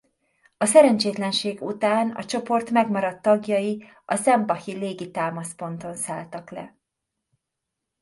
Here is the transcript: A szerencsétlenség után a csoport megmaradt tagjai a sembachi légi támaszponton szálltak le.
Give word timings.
A 0.57 0.65
szerencsétlenség 0.65 1.61
után 1.61 2.11
a 2.11 2.23
csoport 2.25 2.69
megmaradt 2.69 3.21
tagjai 3.21 3.83
a 4.05 4.15
sembachi 4.15 4.73
légi 4.75 5.11
támaszponton 5.11 5.95
szálltak 5.95 6.49
le. 6.51 6.77